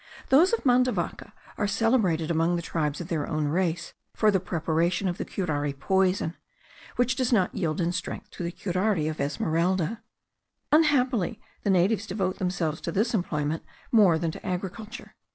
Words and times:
Those 0.29 0.51
of 0.51 0.65
Mandavaca 0.65 1.31
are 1.59 1.67
celebrated 1.67 2.31
among 2.31 2.55
the 2.55 2.63
tribes 2.63 3.01
of 3.01 3.07
their 3.09 3.27
own 3.27 3.49
race 3.49 3.93
for 4.15 4.31
the 4.31 4.39
preparation 4.39 5.07
of 5.07 5.19
the 5.19 5.25
curare 5.25 5.71
poison, 5.73 6.35
which 6.95 7.15
does 7.15 7.31
not 7.31 7.53
yield 7.53 7.79
in 7.79 7.91
strength 7.91 8.31
to 8.31 8.41
the 8.41 8.51
curare 8.51 9.11
of 9.11 9.21
Esmeralda. 9.21 10.01
Unhappily 10.71 11.39
the 11.61 11.69
natives 11.69 12.07
devote 12.07 12.39
themselves 12.39 12.81
to 12.81 12.91
this 12.91 13.13
employment 13.13 13.63
more 13.91 14.17
than 14.17 14.31
to 14.31 14.43
agriculture. 14.43 15.13